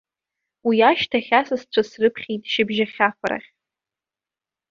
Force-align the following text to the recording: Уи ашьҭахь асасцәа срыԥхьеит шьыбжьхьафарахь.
Уи 0.67 0.77
ашьҭахь 0.89 1.31
асасцәа 1.39 1.81
срыԥхьеит 1.89 2.43
шьыбжьхьафарахь. 2.51 3.49